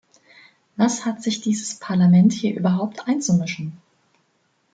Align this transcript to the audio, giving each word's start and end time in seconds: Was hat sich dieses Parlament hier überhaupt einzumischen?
Was 0.77 1.05
hat 1.05 1.21
sich 1.21 1.41
dieses 1.41 1.75
Parlament 1.77 2.33
hier 2.33 2.55
überhaupt 2.55 3.07
einzumischen? 3.07 3.79